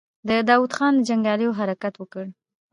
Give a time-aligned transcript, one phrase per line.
[0.27, 2.25] د داوود خان جنګياليو حرکت وکړ.